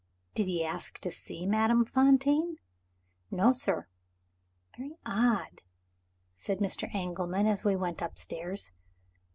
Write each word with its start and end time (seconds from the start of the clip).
"Did 0.33 0.47
he 0.47 0.65
ask 0.65 0.97
to 1.01 1.11
see 1.11 1.45
Madame 1.45 1.85
Fontaine?" 1.85 2.57
"No, 3.29 3.51
sir." 3.51 3.87
"Very 4.75 4.95
odd!" 5.05 5.61
said 6.33 6.57
Mr. 6.57 6.89
Engelman, 6.95 7.45
as 7.45 7.63
we 7.63 7.75
went 7.75 8.01
upstairs. 8.01 8.71